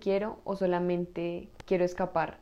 [0.00, 2.38] quiero o solamente quiero escapar,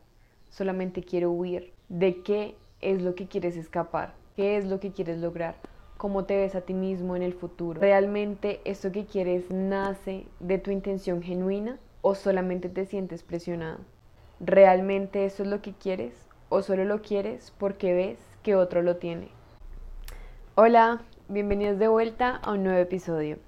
[0.48, 1.72] solamente quiero huir.
[1.90, 4.14] ¿De qué es lo que quieres escapar?
[4.36, 5.56] ¿Qué es lo que quieres lograr?
[5.98, 7.80] ¿Cómo te ves a ti mismo en el futuro?
[7.80, 13.80] ¿Realmente esto que quieres nace de tu intención genuina o solamente te sientes presionado?
[14.40, 16.14] ¿Realmente eso es lo que quieres
[16.48, 19.28] o solo lo quieres porque ves que otro lo tiene?
[20.54, 23.38] Hola, bienvenidos de vuelta a un nuevo episodio.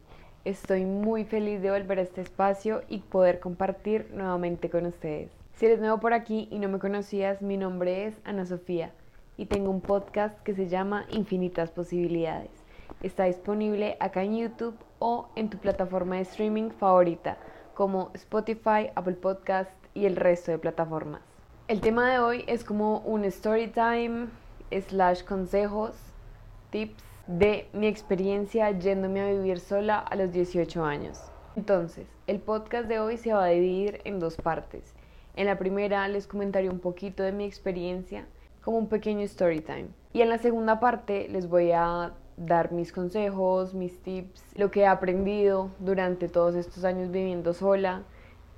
[0.46, 5.30] Estoy muy feliz de volver a este espacio y poder compartir nuevamente con ustedes.
[5.52, 8.90] Si eres nuevo por aquí y no me conocías, mi nombre es Ana Sofía
[9.36, 12.50] y tengo un podcast que se llama Infinitas Posibilidades.
[13.03, 17.36] Está disponible acá en YouTube o en tu plataforma de streaming favorita
[17.75, 21.20] como Spotify, Apple Podcast y el resto de plataformas.
[21.68, 24.29] El tema de hoy es como un story time
[24.89, 25.93] slash consejos,
[26.70, 31.21] tips de mi experiencia yéndome a vivir sola a los 18 años.
[31.57, 34.95] Entonces, el podcast de hoy se va a dividir en dos partes.
[35.37, 38.27] En la primera les comentaré un poquito de mi experiencia
[38.62, 39.89] como un pequeño story time.
[40.12, 44.81] Y en la segunda parte les voy a dar mis consejos, mis tips, lo que
[44.81, 48.03] he aprendido durante todos estos años viviendo sola,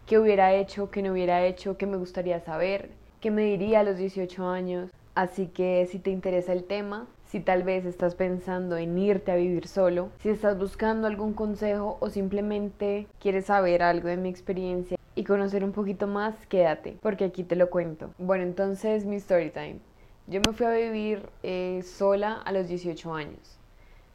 [0.06, 3.84] qué hubiera hecho, qué no hubiera hecho, qué me gustaría saber, qué me diría a
[3.84, 4.90] los 18 años.
[5.14, 9.36] Así que si te interesa el tema, si tal vez estás pensando en irte a
[9.36, 14.98] vivir solo, si estás buscando algún consejo o simplemente quieres saber algo de mi experiencia,
[15.14, 18.10] y conocer un poquito más, quédate, porque aquí te lo cuento.
[18.18, 19.78] Bueno, entonces mi story time.
[20.26, 23.58] Yo me fui a vivir eh, sola a los 18 años.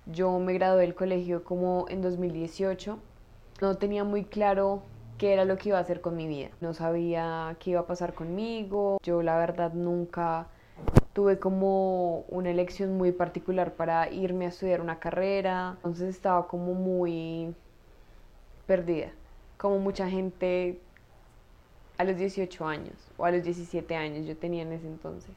[0.06, 3.00] Yo me gradué del colegio como en 2018.
[3.62, 4.84] No tenía muy claro
[5.18, 6.50] qué era lo que iba a hacer con mi vida.
[6.62, 9.00] No sabía qué iba a pasar conmigo.
[9.04, 10.48] Yo la verdad nunca
[11.18, 15.72] tuve como una elección muy particular para irme a estudiar una carrera.
[15.78, 17.56] Entonces estaba como muy
[18.68, 19.10] perdida.
[19.58, 20.80] Como mucha gente
[21.98, 25.32] a los 18 años o a los 17 años yo tenía en ese entonces.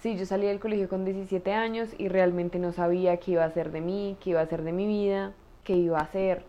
[0.00, 3.46] Sí, yo salí del colegio con 17 años y realmente no sabía qué iba a
[3.46, 5.32] hacer de mí, qué iba a hacer de mi vida,
[5.62, 6.42] qué iba a hacer.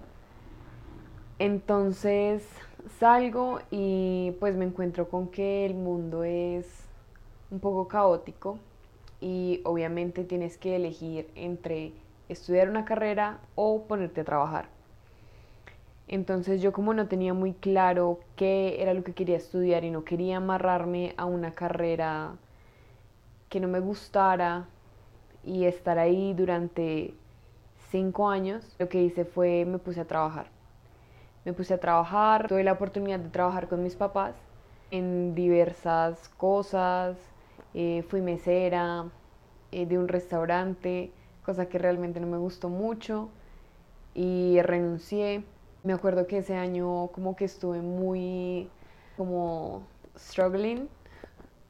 [1.37, 2.49] Entonces
[2.97, 6.86] salgo y pues me encuentro con que el mundo es
[7.51, 8.59] un poco caótico
[9.19, 11.93] y obviamente tienes que elegir entre
[12.29, 14.69] estudiar una carrera o ponerte a trabajar.
[16.07, 20.05] Entonces yo como no tenía muy claro qué era lo que quería estudiar y no
[20.05, 22.35] quería amarrarme a una carrera
[23.49, 24.65] que no me gustara
[25.43, 27.13] y estar ahí durante
[27.89, 30.47] cinco años, lo que hice fue me puse a trabajar.
[31.45, 34.35] Me puse a trabajar, tuve la oportunidad de trabajar con mis papás
[34.91, 37.17] en diversas cosas,
[37.73, 39.05] eh, fui mesera
[39.71, 41.11] eh, de un restaurante,
[41.45, 43.29] cosa que realmente no me gustó mucho
[44.13, 45.43] y renuncié
[45.87, 48.69] me acuerdo que ese año como que estuve muy
[49.15, 49.83] como
[50.17, 50.89] struggling.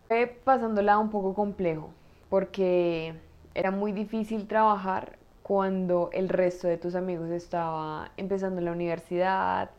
[0.07, 1.91] Fue pasándola un poco complejo
[2.29, 3.13] porque
[3.53, 9.69] era muy difícil trabajar cuando el resto de tus amigos estaba empezando la universidad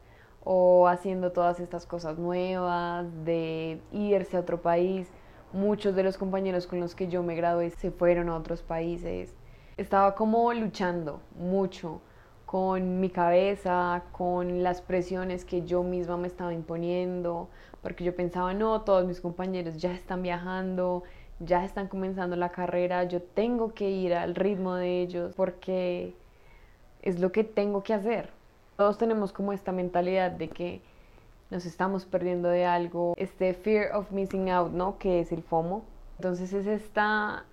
[0.44, 5.10] o haciendo todas estas cosas nuevas, de irse a otro país.
[5.52, 9.34] Muchos de los compañeros con los que yo me gradué se fueron a otros países.
[9.78, 12.02] Estaba como luchando mucho
[12.44, 17.48] con mi cabeza, con las presiones que yo misma me estaba imponiendo,
[17.82, 21.02] porque yo pensaba, no, todos mis compañeros ya están viajando,
[21.40, 26.14] ya están comenzando la carrera, yo tengo que ir al ritmo de ellos porque
[27.00, 28.30] es lo que tengo que hacer.
[28.76, 30.82] Todos tenemos como esta mentalidad de que
[31.50, 34.98] nos estamos perdiendo de algo, este fear of missing out, ¿no?
[34.98, 35.84] Que es el FOMO.
[36.16, 37.44] Entonces es esta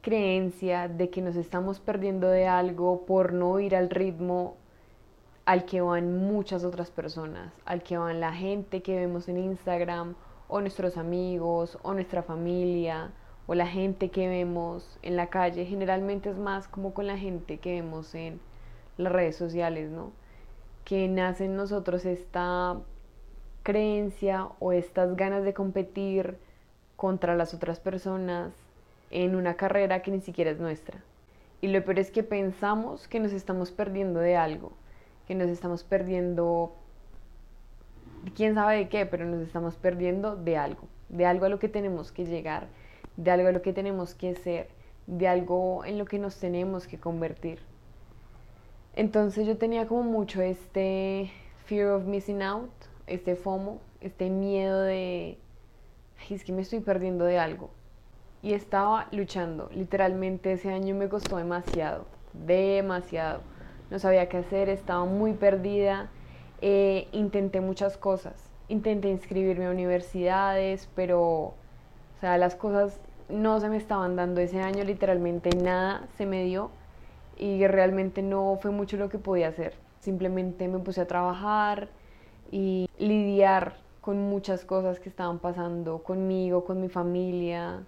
[0.00, 4.56] creencia de que nos estamos perdiendo de algo por no ir al ritmo
[5.46, 10.14] al que van muchas otras personas, al que van la gente que vemos en Instagram
[10.48, 13.12] o nuestros amigos o nuestra familia
[13.46, 15.66] o la gente que vemos en la calle.
[15.66, 18.40] Generalmente es más como con la gente que vemos en
[18.96, 20.12] las redes sociales, ¿no?
[20.84, 22.78] Que nace en nosotros esta
[23.64, 26.36] creencia o estas ganas de competir
[26.94, 28.52] contra las otras personas
[29.10, 31.02] en una carrera que ni siquiera es nuestra.
[31.60, 34.72] Y lo peor es que pensamos que nos estamos perdiendo de algo,
[35.26, 36.74] que nos estamos perdiendo,
[38.36, 41.68] quién sabe de qué, pero nos estamos perdiendo de algo, de algo a lo que
[41.68, 42.68] tenemos que llegar,
[43.16, 44.68] de algo a lo que tenemos que ser,
[45.06, 47.60] de algo en lo que nos tenemos que convertir.
[48.94, 51.30] Entonces yo tenía como mucho este
[51.64, 52.70] fear of missing out,
[53.06, 55.38] este FOMO, este miedo de,
[56.30, 57.70] es que me estoy perdiendo de algo
[58.42, 59.70] y estaba luchando.
[59.72, 63.40] Literalmente ese año me costó demasiado, demasiado.
[63.90, 66.10] No sabía qué hacer, estaba muy perdida.
[66.60, 68.50] Eh, intenté muchas cosas.
[68.68, 71.54] intenté inscribirme a universidades, pero, o
[72.20, 76.70] sea, las cosas no se me estaban dando ese año, literalmente nada se me dio
[77.36, 79.74] y realmente no fue mucho lo que podía hacer.
[80.00, 81.88] Simplemente me puse a trabajar
[82.54, 87.82] y lidiar con muchas cosas que estaban pasando conmigo, con mi familia,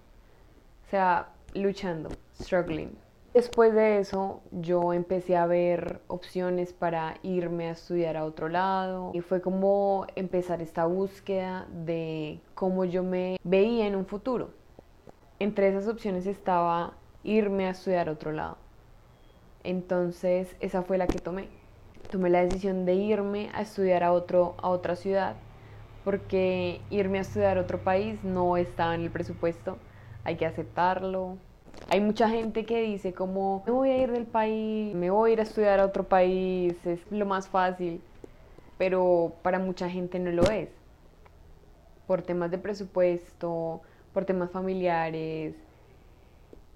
[0.85, 2.91] o sea, luchando, struggling.
[3.33, 9.11] Después de eso, yo empecé a ver opciones para irme a estudiar a otro lado
[9.13, 14.49] y fue como empezar esta búsqueda de cómo yo me veía en un futuro.
[15.39, 18.57] Entre esas opciones estaba irme a estudiar a otro lado.
[19.63, 21.47] Entonces, esa fue la que tomé.
[22.11, 25.35] Tomé la decisión de irme a estudiar a, otro, a otra ciudad
[26.03, 29.77] porque irme a estudiar a otro país no estaba en el presupuesto.
[30.23, 31.37] Hay que aceptarlo,
[31.89, 35.33] hay mucha gente que dice como, me voy a ir del país, me voy a
[35.33, 38.01] ir a estudiar a otro país, es lo más fácil,
[38.77, 40.69] pero para mucha gente no lo es.
[42.05, 43.81] Por temas de presupuesto,
[44.13, 45.55] por temas familiares.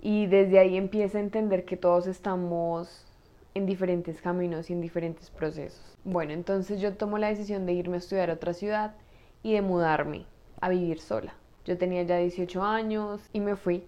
[0.02, 3.06] Y desde ahí empieza a entender que todos estamos
[3.54, 5.98] en diferentes caminos y en diferentes procesos.
[6.04, 8.96] Bueno, entonces yo tomo la decisión de irme a estudiar a otra ciudad
[9.44, 10.26] y de mudarme
[10.62, 11.34] a vivir sola.
[11.66, 13.86] Yo tenía ya 18 años y me fui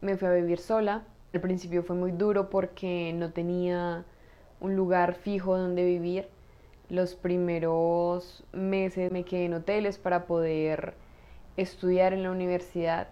[0.00, 1.04] me fui a vivir sola.
[1.32, 4.04] Al principio fue muy duro porque no tenía
[4.60, 6.28] un lugar fijo donde vivir.
[6.88, 10.94] Los primeros meses me quedé en hoteles para poder
[11.56, 13.08] estudiar en la universidad.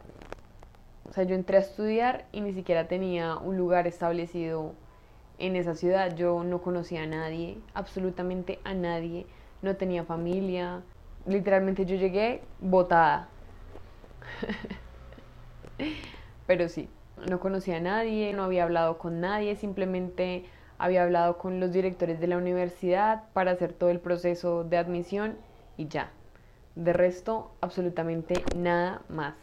[1.08, 4.72] O sea, yo entré a estudiar y ni siquiera tenía un lugar establecido
[5.38, 6.14] en esa ciudad.
[6.16, 9.26] Yo no conocía a nadie, absolutamente a nadie.
[9.62, 10.82] No tenía familia.
[11.26, 13.28] Literalmente yo llegué botada.
[16.46, 16.88] Pero sí,
[17.28, 20.44] no conocía a nadie, no había hablado con nadie, simplemente
[20.78, 25.36] había hablado con los directores de la universidad para hacer todo el proceso de admisión
[25.76, 26.10] y ya.
[26.74, 29.34] De resto, absolutamente nada más.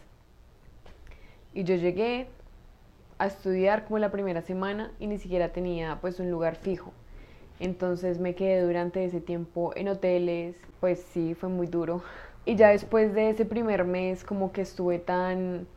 [1.53, 2.29] Y yo llegué
[3.17, 6.91] a estudiar como la primera semana y ni siquiera tenía pues un lugar fijo.
[7.59, 12.01] Entonces me quedé durante ese tiempo en hoteles, pues sí, fue muy duro.
[12.45, 15.67] Y ya después de ese primer mes como que estuve tan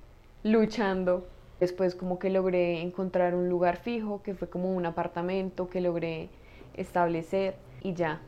[0.43, 1.26] luchando.
[1.61, 6.29] Después como que logré encontrar un lugar fijo, que fue como un apartamento que logré
[6.76, 8.20] establecer y ya.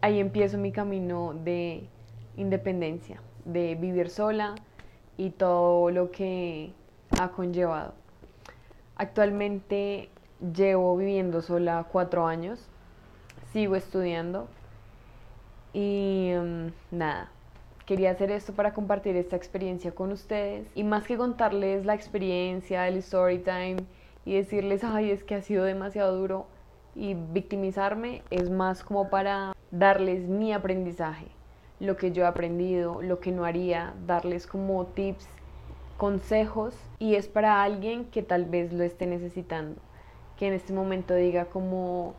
[0.00, 1.84] Ahí empiezo mi camino de
[2.36, 4.54] independencia, de vivir sola
[5.16, 6.72] y todo lo que
[7.18, 8.03] ha conllevado.
[8.96, 10.10] Actualmente
[10.54, 12.68] llevo viviendo sola cuatro años,
[13.52, 14.48] sigo estudiando
[15.72, 17.30] y mm, nada,
[17.86, 22.88] Quería hacer esto para compartir esta experiencia con ustedes y más que contarles la experiencia,
[22.88, 23.76] el story time
[24.24, 26.46] y decirles, ay, es que ha sido demasiado duro
[26.94, 31.26] y victimizarme, es más como para darles mi aprendizaje,
[31.78, 35.28] lo que yo he aprendido, lo que no haría, darles como tips,
[35.96, 39.80] consejos y es para alguien que tal vez lo esté necesitando,
[40.36, 42.14] que en este momento diga como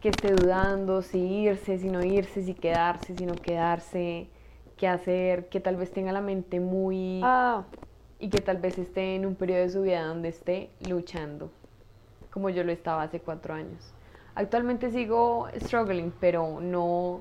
[0.00, 4.28] que esté dudando si irse, si no irse, si quedarse, si no quedarse,
[4.76, 7.20] qué hacer, que tal vez tenga la mente muy...
[7.22, 7.64] Ah,
[8.18, 11.50] y que tal vez esté en un periodo de su vida donde esté luchando,
[12.30, 13.92] como yo lo estaba hace cuatro años.
[14.34, 17.20] Actualmente sigo struggling, pero no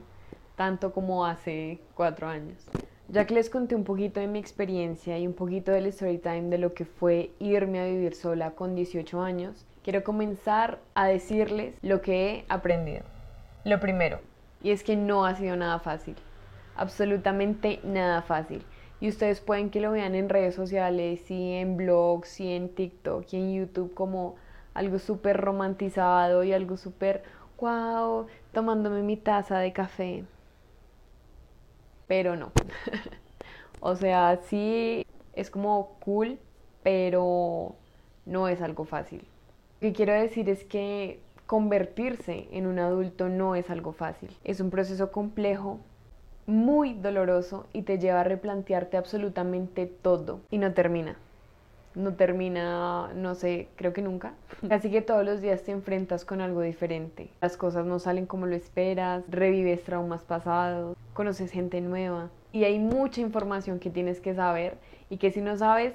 [0.55, 2.65] tanto como hace cuatro años.
[3.13, 6.49] Ya que les conté un poquito de mi experiencia y un poquito del story time
[6.49, 11.75] de lo que fue irme a vivir sola con 18 años, quiero comenzar a decirles
[11.81, 13.03] lo que he aprendido.
[13.63, 14.19] Lo primero,
[14.61, 16.15] y es que no ha sido nada fácil
[16.75, 18.63] absolutamente nada fácil.
[18.99, 23.25] Y ustedes pueden que lo vean en redes sociales y en blogs y en TikTok
[23.31, 24.35] y en YouTube como
[24.73, 27.23] algo súper romantizado y algo súper,
[27.59, 30.23] wow, tomándome mi taza de café.
[32.07, 32.51] Pero no.
[33.79, 36.39] o sea, sí es como cool,
[36.83, 37.75] pero
[38.25, 39.19] no es algo fácil.
[39.81, 44.29] Lo que quiero decir es que convertirse en un adulto no es algo fácil.
[44.43, 45.79] Es un proceso complejo
[46.45, 51.17] muy doloroso y te lleva a replantearte absolutamente todo y no termina.
[51.95, 54.33] No termina, no sé, creo que nunca.
[54.69, 57.29] Así que todos los días te enfrentas con algo diferente.
[57.41, 62.79] Las cosas no salen como lo esperas, revives traumas pasados, conoces gente nueva y hay
[62.79, 64.77] mucha información que tienes que saber
[65.09, 65.93] y que si no sabes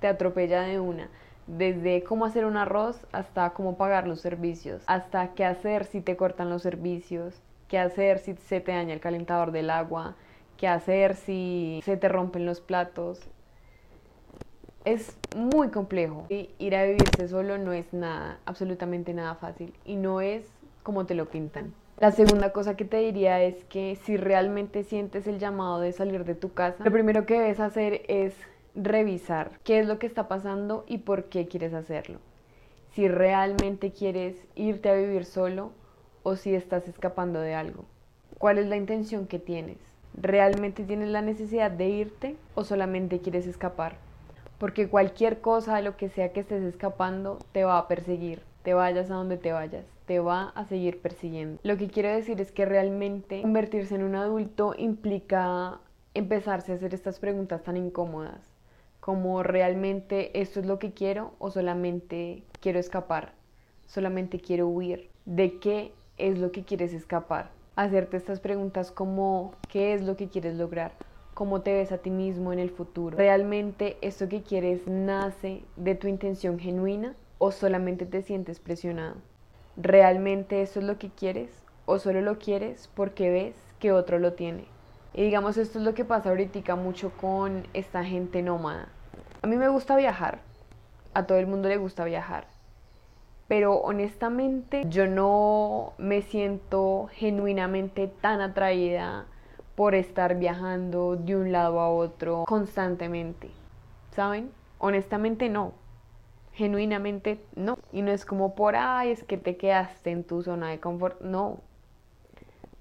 [0.00, 1.08] te atropella de una
[1.48, 6.16] desde cómo hacer un arroz hasta cómo pagar los servicios, hasta qué hacer si te
[6.16, 10.14] cortan los servicios, qué hacer si se te daña el calentador del agua,
[10.58, 13.20] qué hacer si se te rompen los platos.
[14.84, 16.26] Es muy complejo.
[16.28, 19.74] Ir a vivirse solo no es nada, absolutamente nada fácil.
[19.84, 20.44] Y no es
[20.82, 21.74] como te lo pintan.
[21.98, 26.24] La segunda cosa que te diría es que si realmente sientes el llamado de salir
[26.24, 28.34] de tu casa, lo primero que debes hacer es
[28.76, 32.20] revisar qué es lo que está pasando y por qué quieres hacerlo.
[32.92, 35.72] Si realmente quieres irte a vivir solo
[36.22, 37.84] o si estás escapando de algo.
[38.38, 39.78] ¿Cuál es la intención que tienes?
[40.14, 43.96] ¿Realmente tienes la necesidad de irte o solamente quieres escapar?
[44.58, 49.10] Porque cualquier cosa lo que sea que estés escapando te va a perseguir, te vayas
[49.10, 51.60] a donde te vayas, te va a seguir persiguiendo.
[51.62, 55.80] Lo que quiero decir es que realmente convertirse en un adulto implica
[56.14, 58.40] empezarse a hacer estas preguntas tan incómodas,
[59.00, 63.32] como realmente esto es lo que quiero o solamente quiero escapar,
[63.86, 65.08] solamente quiero huir.
[65.24, 67.50] ¿De qué es lo que quieres escapar?
[67.78, 70.90] hacerte estas preguntas como ¿qué es lo que quieres lograr?
[71.38, 73.16] ¿Cómo te ves a ti mismo en el futuro?
[73.16, 79.14] ¿Realmente esto que quieres nace de tu intención genuina o solamente te sientes presionado?
[79.76, 84.32] ¿Realmente eso es lo que quieres o solo lo quieres porque ves que otro lo
[84.32, 84.64] tiene?
[85.14, 88.88] Y digamos, esto es lo que pasa ahorita mucho con esta gente nómada.
[89.40, 90.40] A mí me gusta viajar,
[91.14, 92.48] a todo el mundo le gusta viajar
[93.46, 99.24] pero honestamente yo no me siento genuinamente tan atraída
[99.78, 103.48] por estar viajando de un lado a otro constantemente.
[104.10, 104.50] ¿Saben?
[104.80, 105.72] Honestamente no.
[106.52, 107.78] Genuinamente no.
[107.92, 111.20] Y no es como por, ay, es que te quedaste en tu zona de confort.
[111.20, 111.60] No.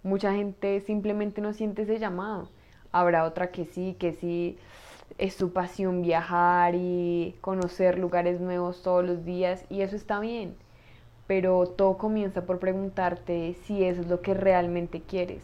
[0.01, 2.50] Mucha gente simplemente no siente ese llamado.
[2.92, 4.58] Habrá otra que sí, que sí
[5.20, 10.56] es su pasión viajar y conocer lugares nuevos todos los días y eso está bien.
[11.27, 15.44] Pero todo comienza por preguntarte si eso es lo que realmente quieres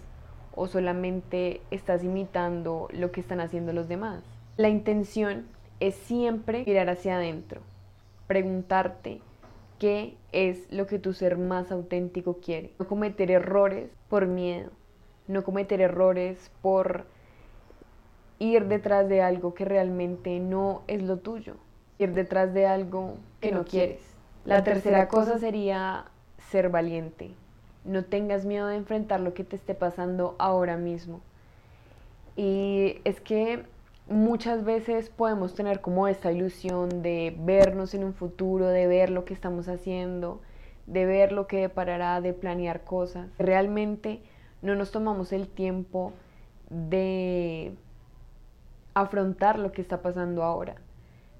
[0.55, 4.24] o solamente estás imitando lo que están haciendo los demás.
[4.57, 5.48] La intención
[5.79, 7.62] es siempre mirar hacia adentro,
[8.27, 9.22] preguntarte
[9.79, 12.74] qué es lo que tu ser más auténtico quiere.
[12.79, 14.72] No cometer errores por miedo,
[15.27, 17.05] no cometer errores por
[18.39, 21.55] ir detrás de algo que realmente no es lo tuyo,
[21.98, 24.01] ir detrás de algo que, no, quieres.
[24.45, 26.05] La tercera cosa sería
[26.50, 27.31] ser valiente.
[27.85, 31.21] No tengas miedo de enfrentar lo que te esté pasando ahora mismo.
[32.35, 33.63] Y es que
[34.07, 39.25] muchas veces podemos tener como esta ilusión de vernos en un futuro, de ver lo
[39.25, 40.41] que estamos haciendo,
[40.87, 43.29] de ver lo que deparará, de planear cosas.
[43.37, 44.21] Realmente
[44.61, 46.13] no nos tomamos el tiempo
[46.69, 47.73] de
[48.93, 50.75] afrontar lo que está pasando ahora,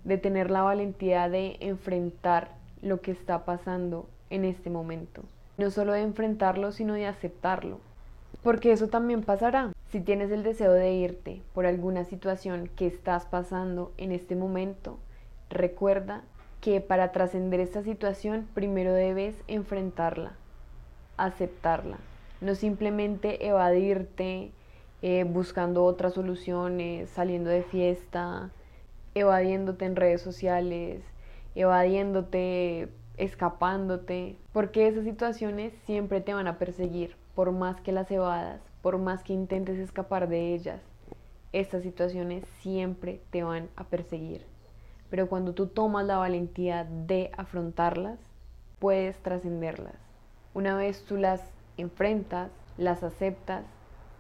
[0.04, 5.24] de tener la valentía de enfrentar lo que está pasando en este momento.
[5.64, 7.80] No solo de enfrentarlo, sino de aceptarlo.
[8.44, 9.72] Porque eso también pasará.
[9.88, 15.00] Si tienes el deseo de irte por alguna situación que estás pasando en este momento,
[15.50, 16.24] recuerda
[16.60, 20.34] que para trascender esta situación primero debes enfrentarla,
[21.16, 21.98] aceptarla,
[22.42, 24.52] no simplemente evadirte,
[25.02, 28.50] eh, buscando otras soluciones, saliendo de fiesta,
[29.16, 31.04] evadiéndote en redes sociales,
[31.56, 38.62] evadiéndote, escapándote, porque esas situaciones siempre te van a perseguir, por más que las evadas,
[38.82, 40.82] por más que intentes escapar de ellas,
[41.52, 44.46] estas situaciones siempre te van a perseguir.
[45.10, 48.20] Pero cuando tú tomas la valentía de afrontarlas,
[48.80, 49.96] puedes trascenderlas.
[50.56, 51.42] Una vez tú las
[51.78, 53.66] enfrentas, las aceptas,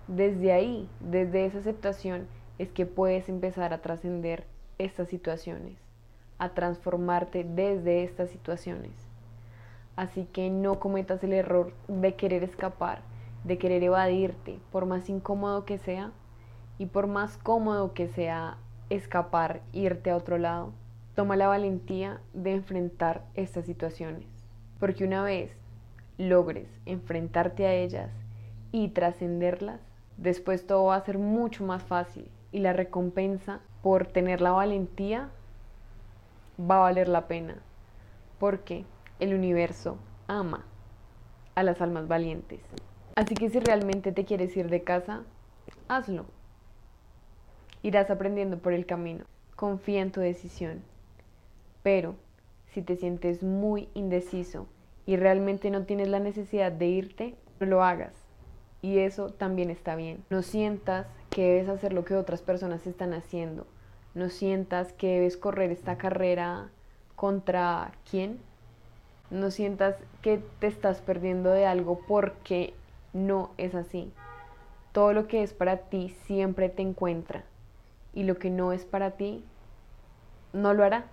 [0.07, 2.27] desde ahí, desde esa aceptación,
[2.59, 4.45] es que puedes empezar a trascender
[4.77, 5.77] estas situaciones,
[6.43, 8.91] a transformarte desde estas situaciones.
[9.95, 13.01] Así que no cometas el error de querer escapar,
[13.43, 16.11] de querer evadirte, por más incómodo que sea,
[16.77, 18.57] y por más cómodo que sea
[18.89, 20.71] escapar, irte a otro lado,
[21.15, 24.25] toma la valentía de enfrentar estas situaciones.
[24.79, 25.51] Porque una vez
[26.17, 28.09] logres enfrentarte a ellas
[28.71, 29.79] y trascenderlas,
[30.17, 35.29] Después todo va a ser mucho más fácil y la recompensa por tener la valentía
[36.59, 37.55] va a valer la pena.
[38.39, 38.85] Porque
[39.19, 40.65] el universo ama
[41.55, 42.61] a las almas valientes.
[43.15, 45.23] Así que si realmente te quieres ir de casa,
[45.87, 46.25] hazlo.
[47.81, 49.25] Irás aprendiendo por el camino.
[49.55, 50.81] Confía en tu decisión.
[51.83, 52.15] Pero
[52.67, 54.67] si te sientes muy indeciso
[55.05, 58.23] y realmente no tienes la necesidad de irte, no lo hagas
[58.83, 60.23] y eso también está bien.
[60.29, 63.65] No sientas que debes hacer lo que otras personas están haciendo.
[64.15, 66.69] No sientas que debes correr esta carrera
[67.15, 68.39] contra quién.
[69.31, 72.75] No sientas que te estás perdiendo de algo porque
[73.13, 74.11] no es así.
[74.91, 77.43] Todo lo que es para ti siempre te encuentra
[78.13, 79.43] y lo que no es para ti
[80.53, 81.05] no lo hará.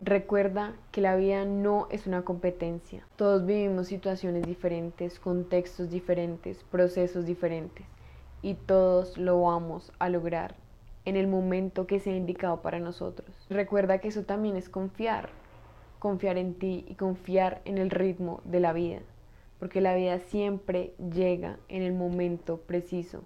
[0.00, 3.06] Recuerda que la vida no es una competencia.
[3.14, 7.86] Todos vivimos situaciones diferentes, contextos diferentes, procesos diferentes
[8.42, 10.65] y todos lo vamos a lograr
[11.06, 13.46] en el momento que sea indicado para nosotros.
[13.48, 15.30] Recuerda que eso también es confiar,
[15.98, 19.00] confiar en ti y confiar en el ritmo de la vida,
[19.58, 23.22] porque la vida siempre llega en el momento preciso.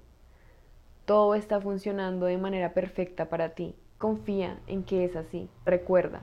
[1.07, 3.75] Todo está funcionando de manera perfecta para ti.
[3.99, 5.49] Confía en que es así.
[5.65, 6.23] Recuerda,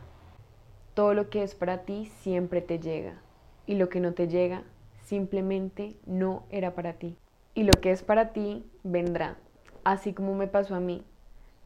[0.94, 3.20] todo lo que es para ti siempre te llega
[3.66, 4.64] y lo que no te llega
[5.02, 7.18] simplemente no era para ti.
[7.56, 9.38] Y lo que es para ti vendrá,
[9.84, 11.04] así como me pasó a mí,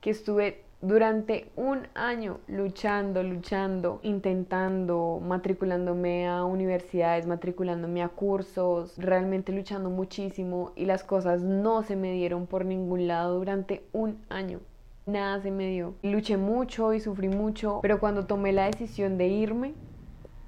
[0.01, 9.51] que estuve durante un año luchando, luchando, intentando, matriculándome a universidades, matriculándome a cursos, realmente
[9.51, 14.59] luchando muchísimo y las cosas no se me dieron por ningún lado durante un año.
[15.05, 15.93] Nada se me dio.
[16.01, 19.73] Luché mucho y sufrí mucho, pero cuando tomé la decisión de irme,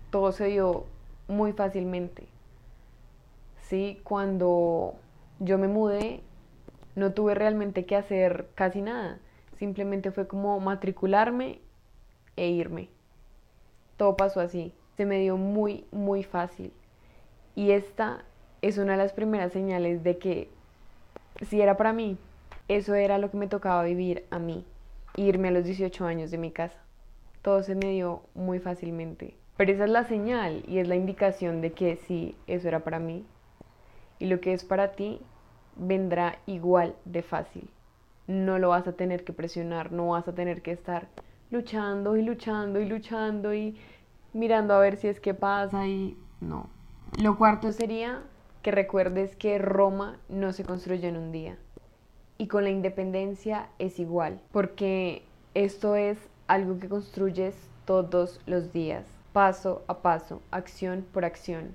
[0.09, 0.85] todo se dio
[1.27, 2.27] muy fácilmente.
[3.61, 4.95] Sí, cuando
[5.39, 6.21] yo me mudé,
[6.95, 9.19] no tuve realmente que hacer casi nada
[9.57, 11.59] Simplemente fue como matricularme
[12.35, 12.89] e irme.
[13.97, 14.73] Todo pasó así.
[14.97, 16.73] Se me dio muy, muy fácil.
[17.55, 18.23] Y esta
[18.61, 20.49] es una de las primeras señales de que
[21.41, 22.17] si era para mí,
[22.67, 24.65] eso era lo que me tocaba vivir a mí.
[25.15, 26.79] Irme a los 18 años de mi casa.
[27.41, 29.35] Todo se me dio muy fácilmente.
[29.57, 32.99] Pero esa es la señal y es la indicación de que sí, eso era para
[32.99, 33.23] mí.
[34.17, 35.19] Y lo que es para ti
[35.75, 37.69] vendrá igual de fácil
[38.33, 41.07] no lo vas a tener que presionar, no vas a tener que estar
[41.51, 43.77] luchando y luchando y luchando y
[44.33, 46.69] mirando a ver si es que pasa y no.
[47.21, 48.23] Lo cuarto sería
[48.63, 51.57] que recuerdes que Roma no se construyó en un día
[52.37, 55.23] y con la independencia es igual, porque
[55.53, 61.73] esto es algo que construyes todos los días, paso a paso, acción por acción,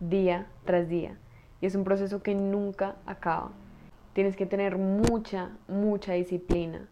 [0.00, 1.16] día tras día.
[1.60, 3.50] Y es un proceso que nunca acaba.
[4.14, 6.88] Tienes que tener mucha, mucha disciplina,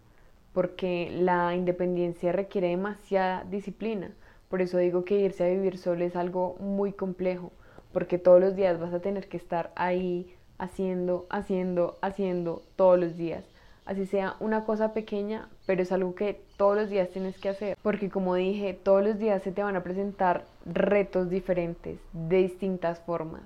[0.53, 4.11] porque la independencia requiere demasiada disciplina.
[4.49, 7.53] Por eso digo que irse a vivir solo es algo muy complejo,
[7.93, 13.17] porque todos los días vas a tener que estar ahí haciendo, haciendo, haciendo todos los
[13.17, 13.45] días.
[13.85, 17.77] Así sea una cosa pequeña, pero es algo que todos los días tienes que hacer.
[17.83, 22.99] Porque como dije, todos los días se te van a presentar retos diferentes, de distintas
[23.01, 23.43] formas.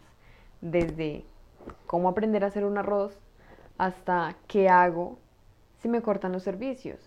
[0.62, 1.24] Desde
[1.86, 3.18] cómo aprender a hacer un arroz,
[3.78, 5.18] hasta qué hago
[5.78, 6.98] si me cortan los servicios.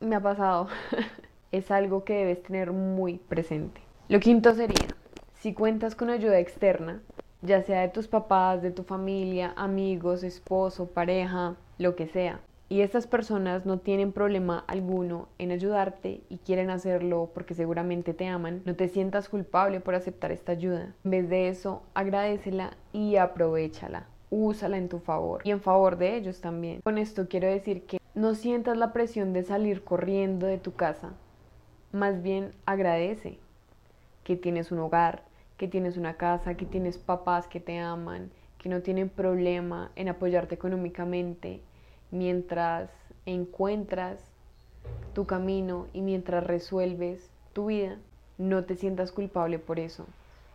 [0.00, 0.68] Me ha pasado.
[1.52, 3.80] es algo que debes tener muy presente.
[4.08, 4.88] Lo quinto sería,
[5.34, 7.00] si cuentas con ayuda externa,
[7.42, 12.82] ya sea de tus papás, de tu familia, amigos, esposo, pareja, lo que sea, y
[12.82, 18.62] estas personas no tienen problema alguno en ayudarte y quieren hacerlo porque seguramente te aman,
[18.66, 20.94] no te sientas culpable por aceptar esta ayuda.
[21.04, 26.16] En vez de eso, agradecela y aprovechala úsala en tu favor y en favor de
[26.16, 26.80] ellos también.
[26.82, 31.12] Con esto quiero decir que no sientas la presión de salir corriendo de tu casa,
[31.92, 33.38] más bien agradece
[34.24, 35.22] que tienes un hogar,
[35.56, 40.08] que tienes una casa, que tienes papás que te aman, que no tienen problema en
[40.08, 41.60] apoyarte económicamente
[42.10, 42.90] mientras
[43.24, 44.22] encuentras
[45.14, 47.98] tu camino y mientras resuelves tu vida.
[48.36, 50.06] No te sientas culpable por eso.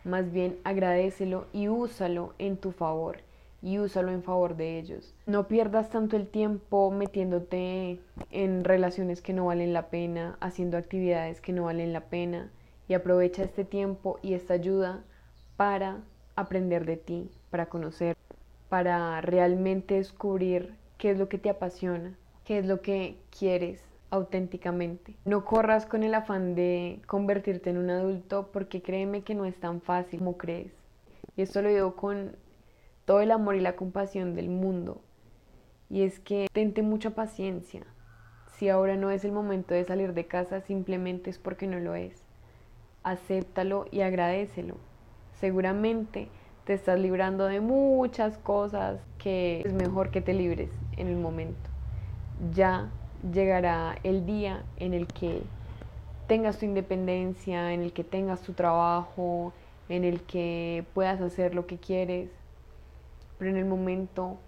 [0.03, 3.17] Más bien agradecelo y úsalo en tu favor
[3.63, 5.15] y úsalo en favor de ellos.
[5.25, 11.39] No pierdas tanto el tiempo metiéndote en relaciones que no valen la pena, haciendo actividades
[11.39, 12.51] que no valen la pena
[12.89, 15.05] y aprovecha este tiempo y esta ayuda
[15.55, 16.01] para
[16.35, 18.17] aprender de ti, para conocer,
[18.67, 25.15] para realmente descubrir qué es lo que te apasiona, qué es lo que quieres auténticamente.
[25.23, 29.55] No corras con el afán de convertirte en un adulto porque créeme que no es
[29.55, 30.73] tan fácil como crees.
[31.37, 32.35] Y esto lo digo con
[33.05, 35.01] todo el amor y la compasión del mundo.
[35.89, 37.83] Y es que tente mucha paciencia.
[38.57, 41.95] Si ahora no es el momento de salir de casa, simplemente es porque no lo
[41.95, 42.23] es.
[43.03, 44.77] Acéptalo y agradecelo.
[45.39, 46.29] Seguramente
[46.65, 51.69] te estás librando de muchas cosas que es mejor que te libres en el momento.
[52.53, 52.89] Ya
[53.31, 55.41] llegará el día en el que
[56.27, 59.53] tengas tu independencia, en el que tengas tu trabajo,
[59.89, 62.29] en el que puedas hacer lo que quieres,
[63.37, 64.39] pero en el momento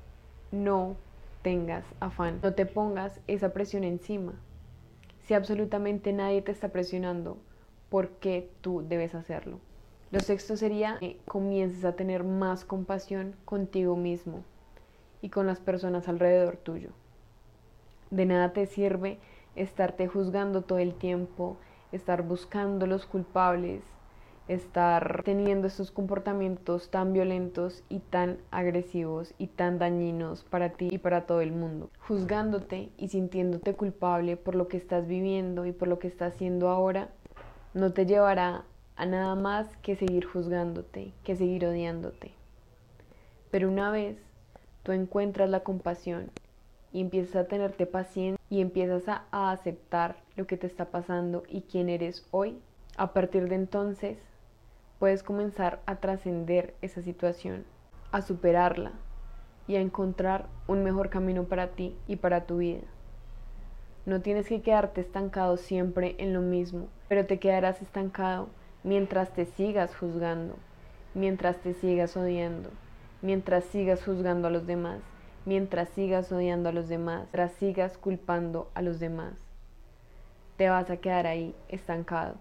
[0.52, 0.96] no
[1.42, 4.34] tengas afán, no te pongas esa presión encima.
[5.22, 7.38] Si absolutamente nadie te está presionando,
[7.90, 9.60] ¿por qué tú debes hacerlo?
[10.12, 14.44] Lo sexto sería que comiences a tener más compasión contigo mismo
[15.22, 16.90] y con las personas alrededor tuyo.
[18.12, 19.18] De nada te sirve
[19.56, 21.58] estarte juzgando todo el tiempo,
[21.92, 23.84] estar buscando los culpables,
[24.48, 30.98] estar teniendo estos comportamientos tan violentos y tan agresivos y tan dañinos para ti y
[31.00, 31.90] para todo el mundo.
[32.08, 36.70] Juzgándote y sintiéndote culpable por lo que estás viviendo y por lo que estás haciendo
[36.70, 37.10] ahora,
[37.74, 42.32] no te llevará a nada más que seguir juzgándote, que seguir odiándote.
[43.50, 44.18] Pero una vez
[44.84, 46.30] tú encuentras la compasión
[46.94, 51.44] y empiezas a tenerte paciencia y empiezas a, a aceptar lo que te está pasando
[51.50, 52.58] y quién eres hoy,
[52.96, 54.18] a partir de entonces
[55.00, 57.66] puedes comenzar a trascender esa situación,
[58.12, 58.94] a superarla
[59.68, 62.84] y a encontrar un mejor camino para ti y para tu vida.
[64.06, 68.50] No tienes que quedarte estancado siempre en lo mismo, pero te quedarás estancado
[68.84, 70.56] mientras te sigas juzgando,
[71.14, 72.70] mientras te sigas odiando,
[73.22, 75.00] mientras sigas juzgando a los demás,
[75.46, 79.34] mientras sigas odiando a los demás, mientras sigas culpando a los demás.
[80.58, 82.36] Te vas a quedar ahí estancado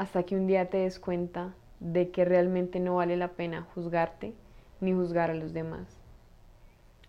[0.00, 4.32] hasta que un día te des cuenta de que realmente no vale la pena juzgarte
[4.80, 5.94] ni juzgar a los demás.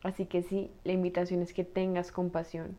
[0.04, 2.76] Así que sí, la invitación es que tengas compasión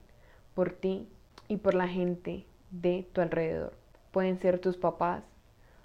[0.55, 1.09] por ti
[1.49, 3.73] y por la gente de tu alrededor.
[4.11, 5.25] Pueden ser tus papás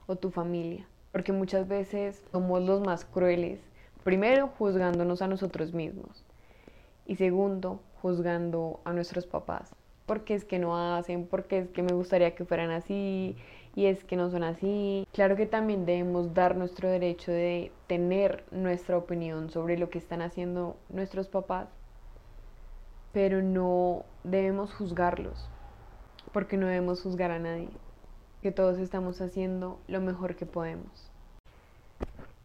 [0.07, 3.61] o tu familia, porque muchas veces somos los más crueles,
[4.03, 6.25] primero juzgándonos a nosotros mismos
[7.05, 9.73] y segundo juzgando a nuestros papás,
[10.05, 13.37] porque es que no hacen, porque es que me gustaría que fueran así
[13.75, 15.07] y es que no son así.
[15.13, 20.21] Claro que también debemos dar nuestro derecho de tener nuestra opinión sobre lo que están
[20.21, 21.67] haciendo nuestros papás,
[23.13, 25.49] pero no debemos juzgarlos,
[26.33, 27.69] porque no debemos juzgar a nadie,
[28.41, 31.11] que todos estamos haciendo lo mejor que podemos.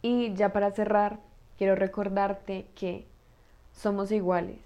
[0.01, 1.19] Y ya para cerrar,
[1.57, 3.05] quiero recordarte que
[3.71, 4.59] somos iguales,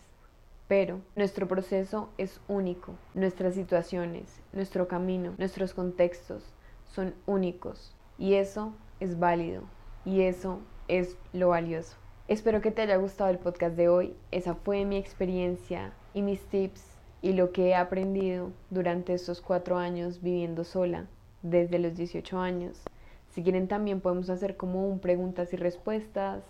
[0.68, 6.54] pero nuestro proceso es único, nuestras situaciones, nuestro camino, nuestros contextos,
[6.86, 9.64] son únicos y eso es válido
[10.04, 11.98] y eso es lo valioso.
[12.28, 14.16] Espero que te haya gustado el podcast de hoy.
[14.32, 16.84] Esa fue mi experiencia y mis tips
[17.22, 21.08] y lo que he aprendido durante estos cuatro años viviendo sola
[21.42, 22.84] desde los 18 años.
[23.30, 26.44] Si quieren también podemos hacer como un preguntas y respuestas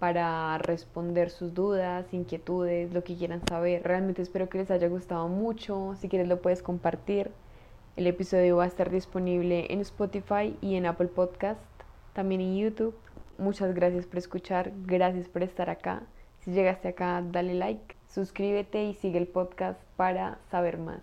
[0.00, 3.82] para responder sus dudas, inquietudes, lo que quieran saber.
[3.84, 5.94] Realmente espero que les haya gustado mucho.
[6.00, 7.30] Si quieres lo puedes compartir.
[7.96, 11.60] El episodio va a estar disponible en Spotify y en Apple Podcast,
[12.14, 12.94] también en YouTube.
[13.36, 16.02] Muchas gracias por escuchar, gracias por estar acá.
[16.40, 21.02] Si llegaste acá, dale like, suscríbete y sigue el podcast para saber más.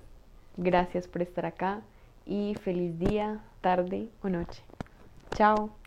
[0.55, 1.81] Gracias por estar acá
[2.25, 4.63] y feliz día, tarde o noche.
[5.35, 5.86] Chao.